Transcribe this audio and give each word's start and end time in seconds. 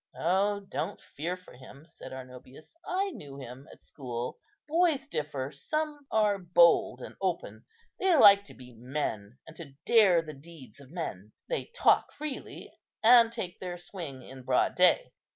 "Oh, 0.17 0.61
don't 0.61 0.99
fear 0.99 1.37
for 1.37 1.53
him!" 1.53 1.85
said 1.85 2.11
Arnobius; 2.11 2.75
"I 2.83 3.11
knew 3.11 3.37
him 3.37 3.67
at 3.71 3.83
school. 3.83 4.39
Boys 4.67 5.05
differ; 5.05 5.51
some 5.51 6.07
are 6.09 6.39
bold 6.39 7.03
and 7.03 7.15
open. 7.21 7.65
They 7.99 8.15
like 8.15 8.43
to 8.45 8.55
be 8.55 8.73
men, 8.73 9.37
and 9.45 9.55
to 9.57 9.75
dare 9.85 10.23
the 10.23 10.33
deeds 10.33 10.79
of 10.79 10.89
men; 10.89 11.33
they 11.49 11.65
talk 11.65 12.13
freely, 12.13 12.73
and 13.03 13.31
take 13.31 13.59
their 13.59 13.77
swing 13.77 14.23
in 14.23 14.41
broad 14.41 14.73
day. 14.73 15.13